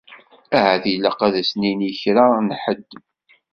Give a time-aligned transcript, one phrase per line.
[0.57, 2.89] Ahat ilaq ad s-nini i kra n ḥedd.